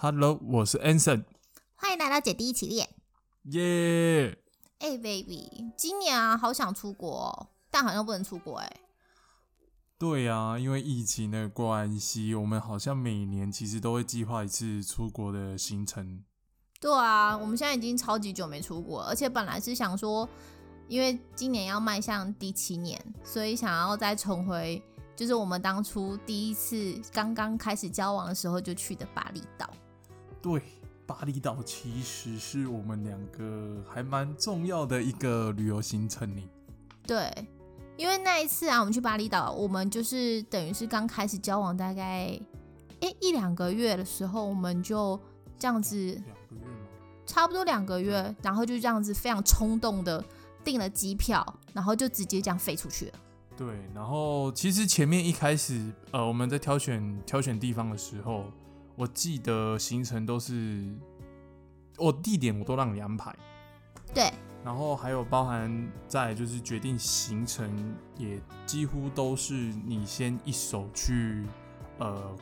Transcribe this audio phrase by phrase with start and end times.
[0.00, 1.24] Hello，我是 Anson。
[1.74, 2.88] 欢迎来到姐弟一起练。
[3.46, 4.38] 耶！
[4.78, 8.76] 哎，baby，今年啊，好想出国，哦但好像不能出国哎。
[9.98, 16.22] 对啊，因为疫情的关系，我们好像每年其实都会计划一次出国的行程。
[16.78, 20.28] 对啊，我们现在已经超级久没出国，而且本来是想说，
[20.86, 24.80] 因为今年要迈向第七年，所以想要再重回，
[25.16, 29.68] 就是我们当初第一次刚刚开始交往的时候就去的巴厘岛。
[30.40, 30.62] 对，
[31.06, 36.42] 巴厘岛其实是我们两个还蛮重要的一个旅游行程呢。
[37.06, 37.30] 对，
[37.96, 42.38] 因为那一次啊，我们去巴厘岛，我们就是等于是刚开始交往大概
[43.00, 45.18] 诶一两个月的时候，我们就
[45.58, 46.20] 这样子？
[47.26, 50.24] 差不多两个月，然后就这样子非常冲动的
[50.64, 51.44] 订了机票，
[51.74, 53.12] 然后就直接这样飞出去了。
[53.54, 58.44] 对，然后其实前面一开始，呃，我们在挑选挑选地方的时候，
[58.98, 60.84] 我记得行程都是
[61.96, 63.32] 我地点我都让你安排，
[64.12, 64.28] 对，
[64.64, 67.70] 然后还有包含在就是决定行程，
[68.16, 71.46] 也几乎都是你先一手去，
[71.98, 72.36] 呃，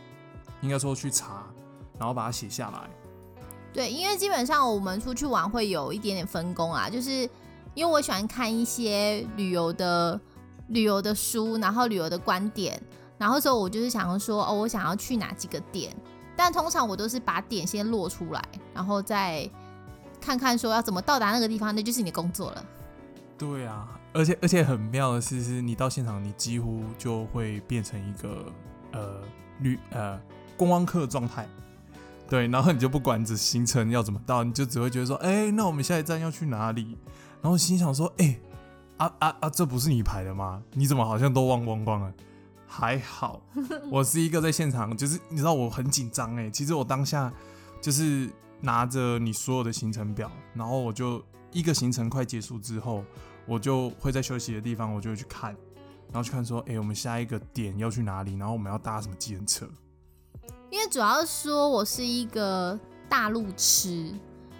[0.63, 1.45] 应该说去查，
[1.99, 2.89] 然后把它写下来。
[3.75, 7.29] 对，因为基本上我们出去玩会有一点点分工啊，就是
[7.75, 10.19] 因为我喜欢看一些旅游的
[10.69, 12.83] 旅游的书，然后旅游的观点，
[13.19, 15.95] 然后所以我就是想要说，哦，我想要去哪几个点，
[16.37, 19.49] 但通常我都是把点先落出来，然后再
[20.21, 22.65] 看看说要怎么到达那个地方，那就是你的工作了。
[23.39, 28.47] 对啊，而且而且很妙的是，是你到现场，你几乎就会变成一个
[28.93, 29.21] 呃
[29.61, 30.21] 旅呃
[30.57, 31.47] 观光客状态。
[32.29, 36.99] 对，然后你就不管这行程要怎么到，你就只会觉得说，哎、那我们下一站要去哪里？
[37.41, 38.39] 然后心想说，哎、
[38.97, 40.61] 啊啊啊，这不是你排的吗？
[40.73, 42.13] 你怎么好像都忘光光了？
[42.67, 43.41] 还好，
[43.91, 46.51] 我是一个在现场，就是你知道我很紧张哎。
[46.51, 47.33] 其实我当下
[47.81, 48.29] 就是
[48.61, 51.23] 拿着你所有的行程表，然后我就
[51.53, 53.05] 一个行程快结束之后，
[53.47, 55.51] 我就会在休息的地方，我就会去看，
[56.13, 58.35] 然后去看说，哎、我们下一个点要去哪里？
[58.37, 59.69] 然后我们要搭什么计程车？
[60.71, 62.79] 因为主要说我是一个
[63.09, 64.13] 大路痴，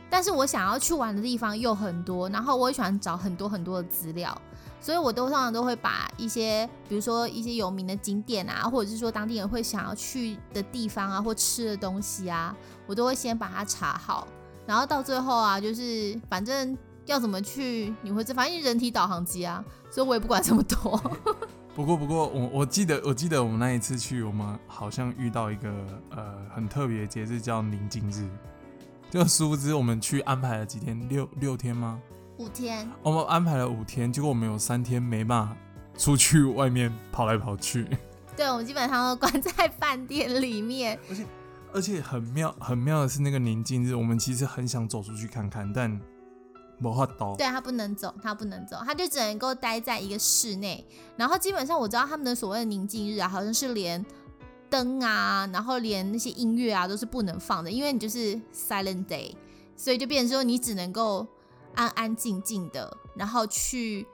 [0.09, 4.41] 但是我想要去玩的地方又很多，然后我也喜欢找很多很多的资料，
[4.81, 12.55] 所以我都通常都会把一些，比如说一些有名的景点啊，或者是说当地人会想要去的地方啊，或吃的东西啊，
[12.87, 14.29] 我都会先把它查好，
[14.67, 16.77] 然后到最后啊，就是反正
[17.07, 21.01] 要怎么去，你会这，反正人体导航机啊，所以我也不管这么多。
[21.75, 25.71] 不过，不过我我记得，我记得我们那一次去，我们好像遇到一个
[26.11, 28.27] 呃很特别的节日，叫宁静日。
[29.11, 32.01] 就殊不知我们去安排了几天，六六天吗？
[32.39, 35.57] 五天，我们安排了五天，结果我们有三天没办法
[35.97, 37.87] 出去外面跑来跑去，
[38.37, 40.99] 对我们基本上都关在饭店里面。
[41.73, 45.91] 而且很妙很妙的是那个宁静日，我们其实很想走出去看看，但
[46.79, 47.35] 没法刀。
[47.37, 50.87] 对他不能走，他不能走，他就只能够待在一个室内。
[51.17, 54.05] 然后基本上我知道他们的所谓的宁静日啊，好像是连
[54.69, 59.33] 灯啊，然后连那些音乐啊都是不能放的，因为你就是 silent day，
[59.75, 61.27] 所以就变成说你只能够
[61.77, 64.05] 安安静静的，然后去，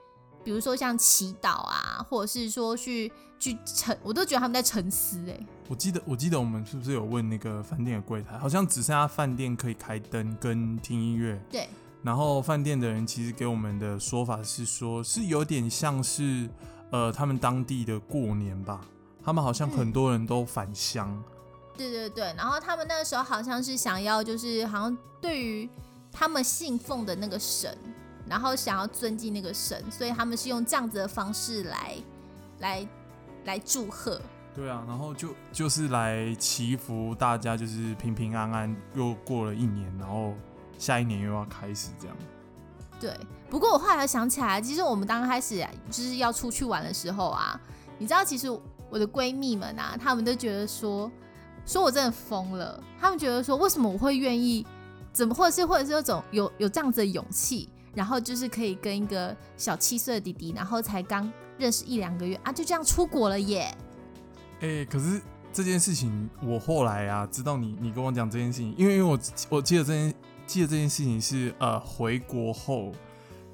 [0.43, 11.41] 比如说像祈祷啊，或者是说去去沉，我都觉得他们在沉思哎、我记得我记得我们是不是有问那个饭店的柜台，好像只剩下饭店可以开灯跟听音乐。
[11.49, 11.67] 对，
[12.03, 16.49] 然后饭店的人其实给我们的说法是说，是有点像是
[16.91, 18.81] 呃他们当地的过年吧，
[19.23, 21.23] 他们好像很多人都返乡。
[21.75, 25.67] 对对对，然后他们那个时候好像是想要，就是好像对于
[26.13, 27.75] 他们信奉的那个神，
[28.27, 31.95] 然后想要尊敬那个神，所以他们是用这样子的方式来
[32.59, 32.87] 来
[33.45, 34.21] 来祝贺。
[34.55, 40.35] 对啊，然后就就是来祈福大家，就是平平安安，又过了一年，然后
[40.77, 42.15] 下一年又要开始这样。
[42.99, 43.19] 对，
[43.49, 47.59] 不过我后来想起来，其实我们刚开始啊就是要出去玩的时候啊，
[47.97, 48.47] 你知道，其实
[48.91, 51.11] 我的闺蜜们啊，她们都觉得说，
[51.65, 52.81] 说我真的疯了。
[53.01, 54.65] 她们觉得说，为什么我会愿意，
[55.13, 63.73] 怎么或者是或者是有种有有这样子的勇气，然后就是可以跟一个小七岁的弟弟，然后才刚认识一两个月啊，就这样出国了耶。
[64.61, 65.21] 哎、可是
[65.51, 69.19] 这件事情，我后来啊知道你你跟我讲这件事情，因为因为我
[69.49, 70.13] 我记得这件
[70.47, 72.91] 记得这件事情是呃回国后，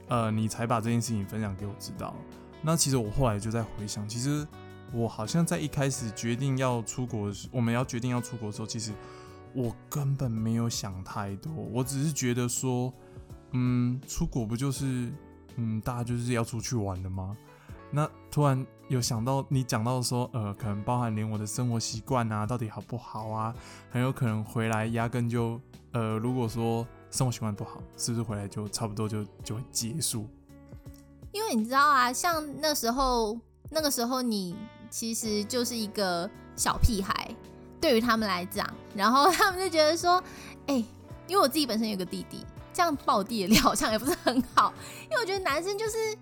[0.07, 2.15] 呃你才把这件事情分享给我知道。
[2.61, 4.47] 那其实我后来就在回想，其实
[4.93, 8.91] 我好像在一开始决定要出国时，我们要决定要出国的时候，其实
[9.53, 12.93] 我根本没有想太多，我只是觉得说，
[13.51, 15.11] 嗯，出国不就是
[15.55, 17.35] 嗯大家就是要出去玩的吗？
[17.91, 23.55] 那突然有想到你讲到说，呃，可能包含连我的生活习惯啊，到底好不好啊，
[23.89, 25.59] 很有可能回来压根就，
[25.93, 30.27] 呃，如果说生活习惯不好，是不是回来就差不多就就会结束？
[31.31, 33.39] 因为你知道啊，像那时候
[33.71, 34.55] 那个时候你
[34.91, 37.35] 其实就是一个小屁孩，
[37.79, 40.21] 对于他们来讲，然后他们就觉得说，
[40.67, 40.75] 哎，
[41.27, 44.73] 因为我自己本身有个弟弟，这样爆弟的料好像也不是很好，
[45.03, 46.17] 因为我觉得男生就是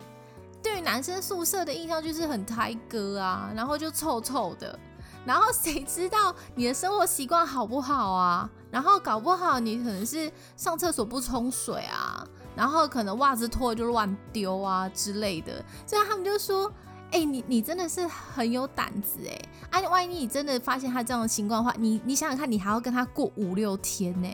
[0.61, 4.77] 对于男生宿舍的印象就是很胎哥啊，然后就臭臭的，
[5.25, 8.49] 然后谁知道你的生活习惯好不好啊？
[8.69, 12.25] 然后搞不好你可能是上厕所不冲水啊。
[12.55, 16.73] 然后可能袜子脱了就乱丢啊之类的，所以他们就说
[17.11, 19.81] ：“哎，你你真的是很有胆子哎！
[19.81, 24.27] 哎，万一你真的发现他这样的情况的话，你你想想看，你还要跟他过五六天呢，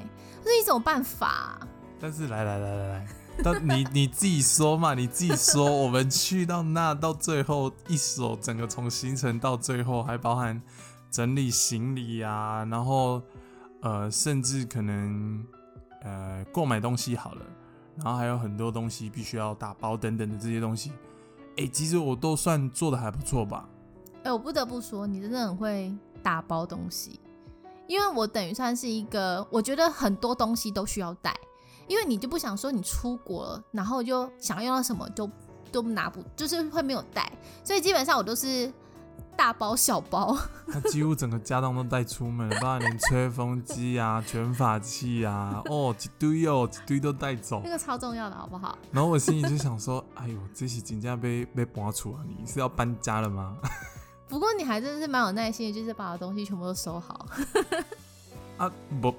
[0.44, 1.60] 这是一种办法。”
[2.00, 3.08] 但是来来来来来，
[3.44, 10.62] 到你你自己说嘛，你自己说，我们去到那到最后一手，整个从行程到最后还包含
[11.12, 13.22] 整理行李啊，然后
[13.82, 15.46] 呃，甚至可能
[16.02, 17.46] 呃购买东西好了。
[17.96, 20.92] 然后还有很多东西必须要打包等等的这些东西，
[21.58, 23.68] 哎，其实我都算做的还不错吧。
[24.24, 27.20] 哎，我不得不说，你真的很会打包东西，
[27.88, 31.36] 因为我等于算是一个，我觉得很多东西都需要带，
[31.88, 35.30] 因为你就不想说你出国了，然后就想要什么就
[35.72, 37.32] 都拿不，就是会没有带，
[37.64, 38.72] 所以基本上我都是。
[39.36, 40.38] 大包小包，
[40.72, 47.60] 他几乎整个家当都带出门了，包括连吹风机啊、卷发器啊，哦，一堆哦，一堆都带走。
[47.66, 48.78] 那个超重要的，好不好？
[48.94, 53.58] 然后我心里就想说，哎呦，这些金价被被搬出啊，你是要搬家了吗？
[54.28, 57.28] 不过你还真的是蛮有耐心的，就是把东西全部都收好。
[58.58, 58.72] 啊，
[59.02, 59.14] 不，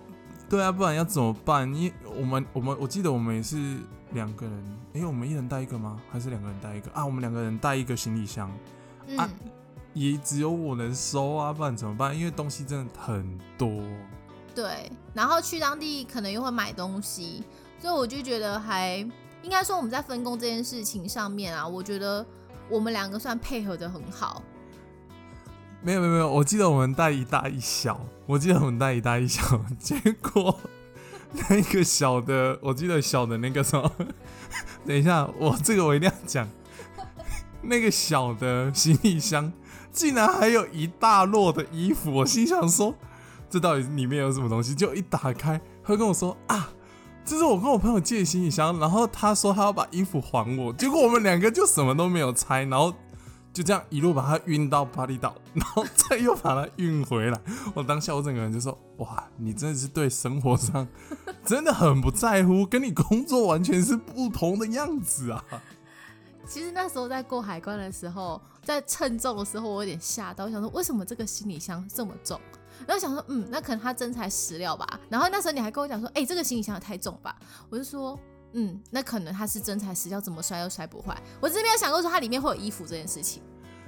[0.49, 1.73] 对啊，不然要怎么办？
[1.75, 3.79] 因我们我们我记得我们也是
[4.12, 6.00] 两个人，哎，我们一人带一个吗？
[6.11, 7.05] 还是两个人带一个啊？
[7.05, 8.50] 我们两个人带一个行李箱
[9.17, 9.29] 啊。
[9.93, 12.19] 也只有我能收啊，不然怎么办？
[12.19, 13.69] 因为东西真的很多。
[14.52, 17.44] 对，然后去当地可能又会买东西，
[17.79, 19.08] 所以我就觉得还
[19.44, 22.25] 应该说我们在分工这件事情上面啊，我觉得
[22.70, 24.43] 我们两个算配合的很好。
[25.82, 29.43] 没有没有没有，我记得我们带一大一小，我记得我们带一大一小，
[29.79, 30.58] 结果
[31.50, 33.93] 那个小的，我记得小的那个什么，
[34.87, 36.49] 等一下，我这个我一定要讲，
[37.61, 39.52] 那个小的行李箱。
[39.93, 42.94] 竟然还有一大摞的衣服，我心想说，
[43.50, 44.75] 这到底里面有什么东西？
[44.75, 46.70] 就一打开，他跟我说啊，
[47.25, 52.93] 这是我跟我朋友借行李箱，然后他说他要把衣服还我，结果我们两个就什么都没有拆，然后
[53.53, 57.41] 就这样一路把它运到巴厘岛，然后再又把它运回来。
[57.75, 60.87] 我当下我整个人就说，哇，你真的是对生活上
[61.47, 65.43] 真的很不在乎，跟你工作完全是不同的样子啊。
[66.47, 72.38] 其实那时候在过海关的时候，在称重的时候，我有点吓到，我想说为什么这个行李箱这么重？
[72.87, 75.00] 然后想说，嗯，那可能他真材实料吧。
[75.09, 77.35] 然后那时候你还跟我讲说，哎，这个行李箱也太重吧？
[77.71, 78.19] 我就说，
[78.53, 81.17] 嗯，那可能他是真材实料，怎么摔都摔不坏。
[81.41, 83.43] 我真没有想过说它里面会有衣服这件事情。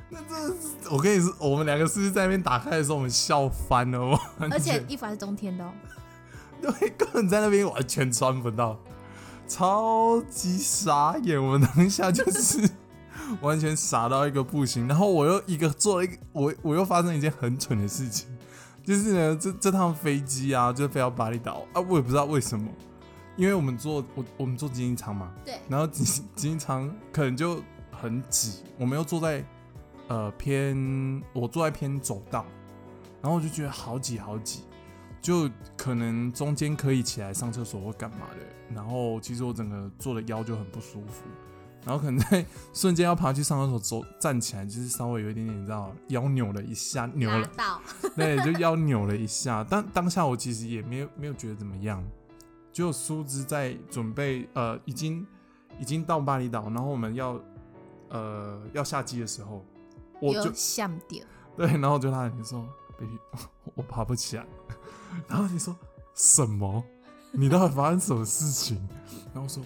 [0.08, 4.18] 那这，我跟你说，我们两个是不是在那边打开的时候，我们笑翻了？
[4.50, 5.72] 而且衣服还是冬天的哦。
[6.62, 8.78] 对，根本在那边完全穿不到。
[9.48, 12.68] 超级傻眼，我们当下就是
[13.40, 14.88] 完全傻到一个不行。
[14.88, 18.26] 然后我又一个做了一个，我我又发生一件很蠢的事情，
[18.86, 21.66] 就是呢，这这趟飞机啊，就飞到巴厘岛。
[21.72, 22.70] 啊，我也不知道为什么，
[23.36, 29.44] 因为我们坐我我们坐经济舱嘛，对，然后经经济舱可能就很挤，我们又坐在
[30.06, 32.46] 呃偏，我坐在偏走道，
[33.20, 34.62] 然后我就觉得好挤好挤。
[35.20, 41.24] 就可能中间可以起来上厕所或干嘛的，然后其实我整个坐的腰就很不舒服，
[41.86, 47.48] 然后可能在瞬间要爬去上厕所，走站起来就是稍微有一点点，你知道腰扭了一下，扭了，
[48.16, 49.64] 对，就腰扭了一下。
[49.70, 52.02] 但当下我其实也没有没有觉得怎么样，
[52.72, 55.24] 就苏芝在准备，呃，已经
[55.78, 57.40] 已经到巴厘岛，然后我们要
[58.08, 59.64] 呃要下机的时候，
[60.20, 61.24] 我就想掉，
[61.56, 62.66] 对，然后我就他你说
[62.98, 63.16] ，baby，
[63.76, 64.44] 我爬不起来。
[65.28, 65.74] 然后你说
[66.14, 66.82] 什么？
[67.30, 68.76] 你到底发生什么事情？
[69.32, 69.62] 然后说，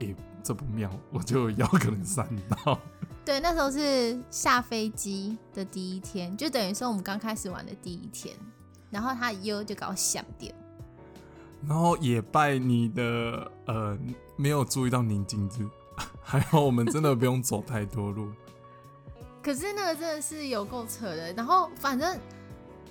[0.00, 2.78] 哎，这不妙，我就腰可能闪到。
[3.24, 8.34] 对，那时候是下飞机的第一天，就等于说我们刚开始玩的第一天。
[8.90, 10.50] 然后他腰就搞响掉。
[11.66, 13.98] 然后也拜你的呃，
[14.36, 15.66] 没有注意到宁静子，
[16.22, 18.30] 还好我们真的不用走太多路。
[19.42, 21.32] 可是那个真的是有够扯的。
[21.32, 22.18] 然后反正。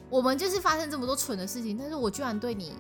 [0.09, 2.71] 我们就是发生这么多蠢的事情，但是我居然对你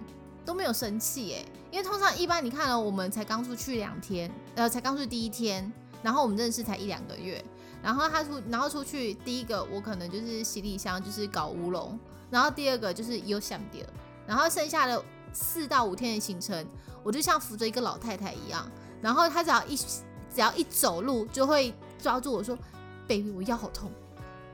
[0.47, 5.69] 都没有生气哎，因为通常一般你看了，我们才刚出去两天，呃，才刚出去第一天，
[6.01, 7.43] 然后我们认识才一两个月，
[7.83, 11.99] 然后他出，然后出去第一个我可能就是行李箱就是搞乌龙，
[12.29, 13.85] 然后第二个就是有想掉，
[14.25, 16.65] 然后剩下的四到五天的行程，
[17.03, 18.65] 我就像扶着一个老太太一样，
[19.01, 22.57] 然后他只要一只要一走路就会抓住我说
[23.05, 23.91] ：“baby，我腰好痛。”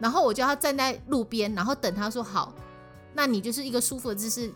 [0.01, 2.51] 然后我就要站在路边，然后等他说好，
[3.13, 4.51] 那你就是一个舒服的姿势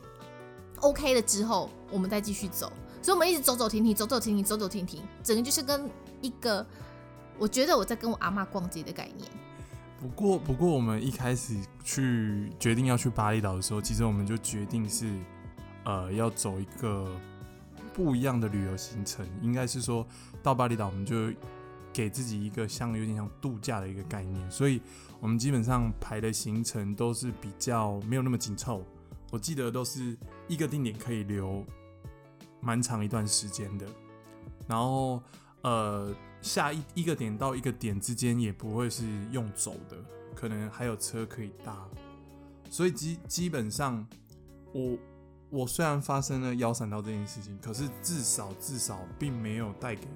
[0.82, 2.72] ，OK 了之后，我们再继续走。
[3.02, 5.90] 所以我们一直走走停停，走走停停，走走停停，整个就是跟
[6.22, 6.66] 一个，
[7.38, 9.30] 我觉得我在跟我阿妈逛街的概念。
[10.00, 15.12] 不过，不过我们一开始去决定要去巴厘岛的时候，其实我们就决定是，
[15.86, 17.16] 呃，要走一个
[17.94, 19.26] 不一样的旅游行程。
[19.42, 20.06] 应该是说
[20.44, 21.32] 到巴厘岛，我们就
[21.94, 24.52] 给自己一个像有点像度假的一个概念。
[24.52, 24.82] 所以，
[25.20, 28.84] 我们基本上排的行程都是比较没有那么紧凑。
[29.32, 30.18] 我记得都是
[30.48, 31.66] 一个定点可以留。
[32.60, 33.86] 蛮长一段时间的，
[34.68, 35.22] 然后
[35.62, 39.96] 呃，下一一个点到一个点之间也不会是用走的，
[40.36, 41.88] 可能还有车可以搭，
[42.72, 44.06] 所以基基本上，
[44.74, 44.98] 我
[45.52, 50.08] 我虽然发生了腰闪到这件事情，可是至少至少并没有带给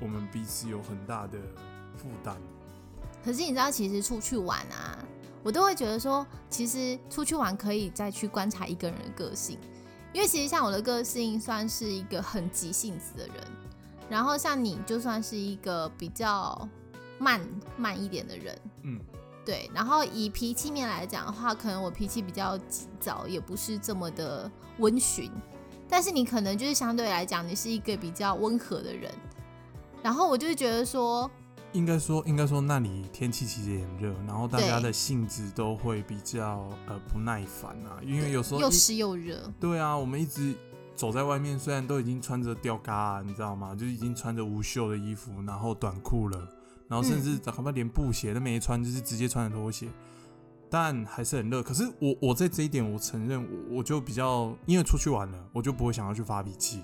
[0.00, 1.36] 我们彼此有很大的
[1.96, 2.40] 负担。
[3.24, 5.04] 可是你知道，其实出去玩啊，
[5.48, 9.58] 我都会觉得说，其实出去玩可以再去观察一个人的个性。
[10.12, 13.36] 因为其实像我的个性算是一个很急性子的人，
[14.10, 16.68] 然后像你就算是一个比较
[17.18, 17.40] 慢
[17.78, 19.00] 慢一点的人，嗯，
[19.42, 19.70] 对。
[19.72, 24.50] 然后以脾气面来讲的话，可能我脾气比较急躁，也不是这么的
[24.80, 25.32] 温驯。
[25.88, 29.10] 但是你可能就是相对来讲，你是一个比较温和的人。
[30.02, 31.30] 然后我就觉得说。
[31.72, 39.38] 应该说，应该说，那里天气其实也很热，然后大家的性子都会比较呃不耐烦啊，因为有时候又湿又热。
[39.60, 40.54] 对啊，我们一直
[40.96, 43.74] 走在外面，虽然都已经穿着吊嘎，你知道吗？
[43.74, 46.48] 就已经穿着无袖的衣服，然后短裤了，
[46.88, 49.88] 然后甚至哪怕连布鞋都没穿，就是直接穿着拖鞋，
[50.70, 51.62] 但还是很热。
[51.62, 56.82] 可是我我在这一点，我承认我我就比较，因为出去玩了，我就不会想要去发脾气。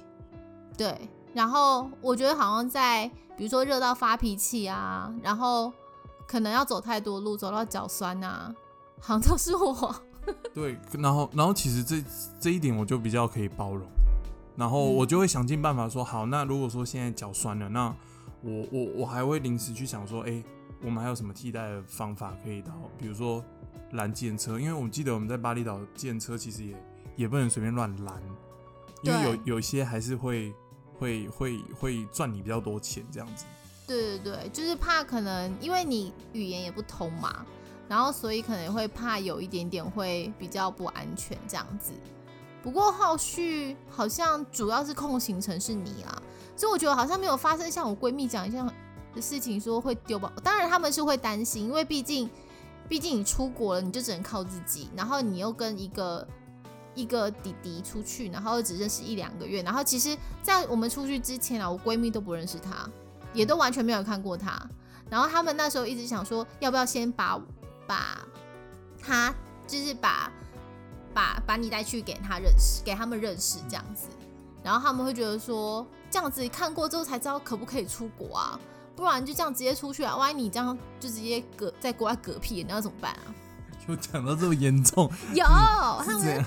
[0.76, 1.08] 对。
[1.34, 5.72] 然后我觉得好像在，比如说热到发脾气啊，然后
[6.28, 8.54] 可能要走太多路，走到脚酸啊，
[9.00, 9.94] 好像都是我。
[10.54, 12.02] 对，然后然后其实这
[12.38, 13.84] 这一点我就比较可以包容，
[14.56, 17.92] 然后我就会想尽办法说，好，那如果说现在脚酸了，那
[18.40, 20.40] 我我我还会临时去想说，哎，
[20.82, 23.44] 我们还有什么替代的方法可以到，比如说
[23.90, 26.76] 拦电车，因为我记得我们在巴厘岛电车其实也
[27.16, 28.22] 也不能随便乱拦，
[29.02, 30.54] 因为有有些还是会。
[30.98, 33.44] 会会会赚你比较多钱这样子，
[33.86, 37.44] 对对对，就是怕可能因为你语言也不通嘛，
[37.88, 41.92] 然后所以可能会怕有一点点会比较不安全这样子。
[42.62, 46.22] 不过后续好像主要是控行程是你啊，
[46.56, 48.72] 所以我觉得好像没有发生像我闺蜜讲一样
[49.14, 50.32] 的事情，说会丢包。
[50.42, 52.30] 当然他们是会担心，因为毕竟
[52.88, 56.26] 毕竟你出国了，你就只能靠自己，然后你又跟一个。
[56.94, 62.88] 一个弟弟出去，然后只认识一两个月，然后其实，在我们出去之前啊，我闺蜜都不认识他，
[63.32, 64.60] 也都完全没有看过他。
[65.10, 67.40] 然后他们那时候一直想说，要不要先把
[67.86, 68.18] 把
[69.02, 69.34] 他，
[69.66, 70.30] 就是把
[71.12, 74.06] 把把你带去给他认识，给他们认识这样子。
[74.62, 78.58] 然后他们会觉得说，这样子看过之后才知道可不可以出国啊，
[78.96, 83.34] 不然就这样直接出去啊，万一你这样就直接隔在国外嗝屁，你要怎么办啊？
[83.86, 86.42] 就讲到这么严重，有他们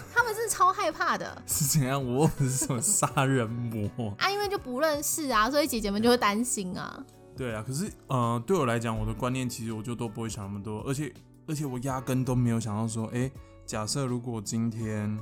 [0.47, 2.03] 是超害怕的，是怎样？
[2.03, 4.31] 我是什么杀人魔 啊？
[4.31, 7.03] 因为就不认识啊，所以姐姐们就会担心啊。
[7.35, 11.13] 对啊，可是呃，对我来讲，我的观念其实我就都不会想那么多，而且
[11.47, 13.29] 而且我压根都没有想到说，哎，
[13.65, 15.19] 假设如果今天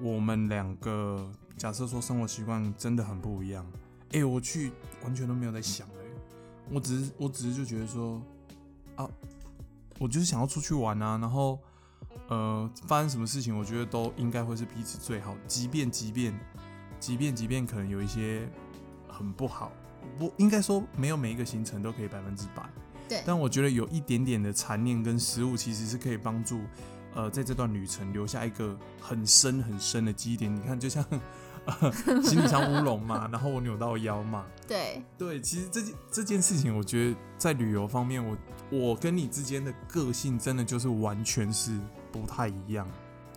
[0.00, 3.64] 我们两个假设说生活习惯真的很不一样，
[4.12, 6.04] 哎，我去完全都没有在想哎，
[6.70, 8.20] 我只是我只是就觉得说
[8.96, 9.08] 啊。
[10.00, 11.56] 我就是想要出去玩啊，然后，
[12.28, 15.36] 呃，发生什么事情，我觉得都应该会是彼此最好。
[15.46, 16.38] 即便即便
[16.98, 18.48] 即便即便可能有一些
[19.08, 19.70] 很不好，
[20.18, 22.68] 不应该说没有每一个行程都可以百分之百。
[23.08, 23.22] 对。
[23.26, 26.60] 但我觉得有一点点的残念跟失误，其实是可以帮助，
[27.14, 30.54] 呃，在这段旅程留下一个很深很深的基点。
[30.54, 31.04] 你看，就像。
[32.22, 34.44] 行李箱乌龙嘛，然后我扭到腰嘛。
[34.68, 38.36] 对对，其实这件这件事情，我觉得在旅游方面，我
[38.70, 41.80] 我跟你之间的个性真的就是完全是
[42.14, 42.88] 不太一样。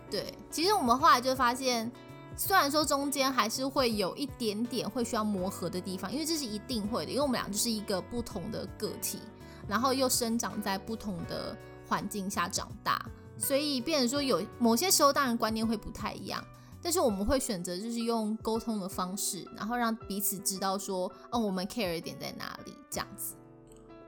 [0.08, 1.90] 对，其实我们后来就发现，
[2.36, 9.18] 虽然说中间还是会有一点点会需要磨合的地方，因为这是一定会的，因为我们俩就是一个不同的个体，
[9.66, 11.56] 然后又生长在不同的
[11.88, 13.04] 环境下长大，
[13.36, 16.42] 所以变成说有某些时候，当然观念会不太一样。
[16.80, 23.34] 但是我们会选择就是用沟通的方式，然后让彼此知道说，哦，我们 care 的点在哪里，这样子。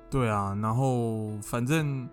[0.08, 2.08] 对啊，然后反正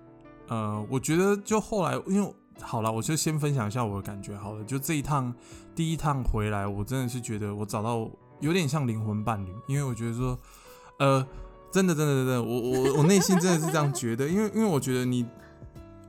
[0.48, 4.64] 呃，我觉得就后来，因为好了，我就先分享一下我的感觉好了。
[4.64, 5.34] 就这一趟
[5.76, 8.10] 第一趟回来，我真的是觉得我找到
[8.40, 10.38] 有点像灵魂伴侣，因为我觉得说，
[11.00, 11.26] 呃，
[11.72, 15.26] 真的真的真的，我 我我内心真的是这样觉得，因为因为我觉得你，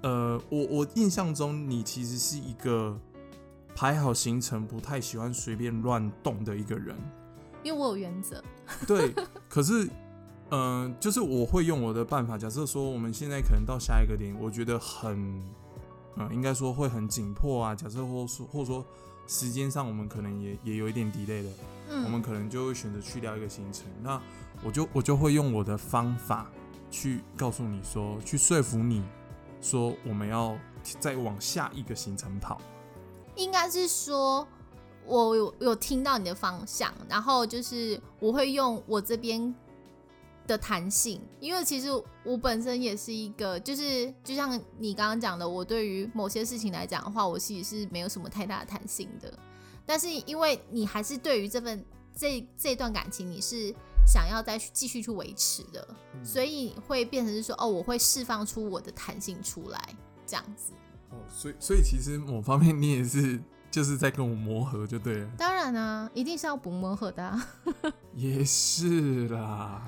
[0.02, 2.99] 呃，我我印象中你其实是一个
[3.75, 6.97] 排好行程不太喜欢随便乱动的一个人，
[7.62, 8.43] 因为我有原则。
[8.87, 9.14] 对，
[9.49, 9.88] 可是。
[10.50, 12.38] 嗯，就是我会用我的办法。
[12.38, 15.43] 假设说我们现在可能到下一个点，我觉得很，
[16.17, 17.75] 嗯，应该说会很紧迫啊。
[17.75, 18.85] 假设或说或者说
[19.27, 21.50] 时间上我们可能也也有一点 delay 的，
[21.91, 23.85] 嗯，我们可能就会选择去掉一个行程。
[24.03, 24.21] 那
[24.65, 26.50] 我就我就会用我的方法
[26.91, 29.03] 去告诉你说，去说服你
[29.61, 30.57] 说我们要
[30.99, 32.61] 再往下一个行程跑。
[33.37, 34.47] 应该是说
[35.07, 39.55] 我有有听到你的方向，然后就是我会用我这边。
[40.49, 41.88] 的弹性，因为其实
[42.25, 49.33] 我本身也是一个，就是就像你刚刚讲的，我对于某些事情来讲的话，我其实是没有什么太大的弹性的。
[49.87, 51.85] 但是因为你还是对于这份
[52.17, 53.73] 这这段感情，你是
[54.07, 55.87] 想要再去继续去维持的，
[56.25, 59.95] 所以会变成是说，哦，我会释放出我的弹性出来，
[60.26, 60.73] 这样子。
[61.11, 63.38] 哦，所以所以其实某方面你也是
[63.71, 65.31] 就是在跟我磨合，就对了。
[65.37, 67.40] 当然啊，一定是要不磨合的。
[68.17, 69.87] 也是啦。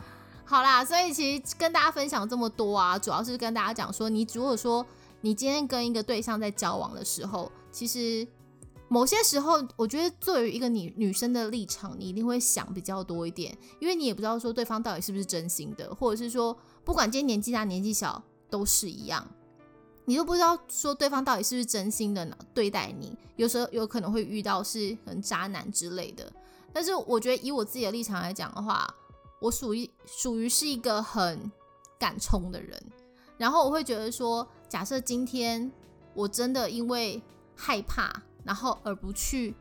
[0.51, 4.85] 好啦，所以其实跟大家分享这么多啊，主要是跟大家讲说，你如果说
[5.21, 8.27] 你今天跟一个对象在交往的时候，其实
[8.89, 19.25] 某些时候，我觉得作为一个女女生的立场，你一定会想比较多一点，因为你也不知道说对方到底是不是真心的，或者是说不管今天年纪大年纪小都是一样，
[20.05, 26.33] 你都不知道说对方到底是不是真心的呢对待你，有时候有可能会遇到是很渣男之类的。
[26.73, 28.93] 但是我觉得以我自己的立场来讲的话，
[29.41, 31.51] 我属于属于是一个很
[31.99, 32.81] 敢冲的人，
[33.39, 35.71] 然后我会觉得说，假设今天
[36.15, 37.21] 我真的因为
[37.57, 39.55] 害怕，然后而不去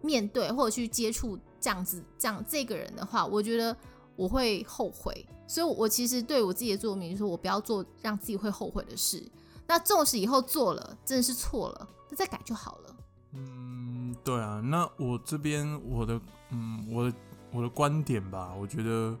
[0.00, 3.76] 面对或者去接触这样子这样这个人的话，我觉得
[4.16, 5.26] 我会后悔。
[5.46, 9.22] 所以，我其实对我自己的座右铭说，我不要做让自己会后悔的事。
[9.66, 12.96] 那纵使以后做了真的是错了，那再改就好了。
[13.32, 14.60] 嗯，对啊。
[14.60, 17.14] 那我这边我的嗯我的。
[17.52, 19.16] 我的观点吧，我觉得，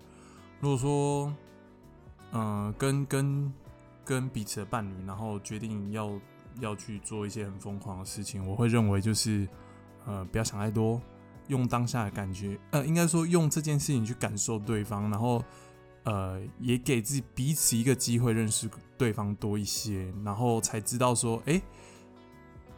[0.60, 1.32] 如果说，
[2.32, 3.52] 嗯，跟跟
[4.04, 6.12] 跟彼此的伴侣，然后决定要
[6.60, 9.48] 要去做一些很疯狂的事情，我会认为就是，
[10.04, 11.00] 呃，不要想太多，
[11.48, 15.42] 用当下的感觉，呃，应该说用这件事情去感受对方，然后，
[16.04, 21.62] 呃，也给自己彼此一个机会认识对方多一些，然后才知道说，哎，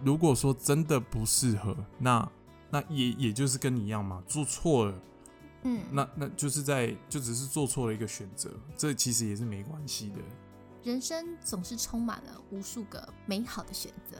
[0.05, 2.31] 如果说真的不适合，那
[2.71, 4.95] 那也也就是跟你一样嘛，做错了。
[5.69, 10.17] 嗯，那那就是在就只是做错了一个选择，这其实也是没关系的。
[10.83, 14.17] 人生总是充满了无数个美好的选择。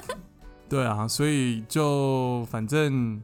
[0.68, 3.22] 对啊，所以就反正，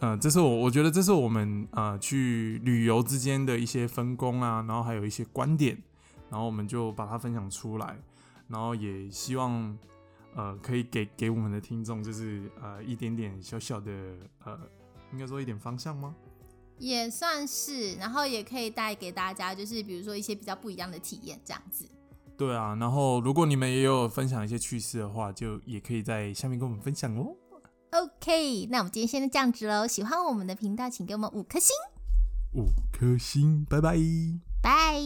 [0.00, 5.80] 呃，这是我我觉得这是我们呃去旅游之间的一些分工啊，然后还有一些观点，
[6.28, 7.96] 然后我们就把它分享出来，
[8.48, 9.78] 然后也希望
[10.34, 13.92] 呃可以给给我们的听众就是呃一点点小小的
[14.42, 14.58] 呃
[15.12, 16.12] 应该说一点方向吗？
[16.78, 21.88] 也算是，然后也可以带给大家，就是比如说一些比较不一样的体验，这样子。
[22.36, 27.34] 对啊，然后如果你们也有分享一些趣事的话，就也可以在下面跟我们分享哦。
[27.92, 29.86] OK，那我们今天先这样子喽。
[29.86, 31.74] 喜欢我们的频道，请给我们五颗星。
[32.52, 33.96] 五颗星，拜拜。
[34.62, 35.00] 拜。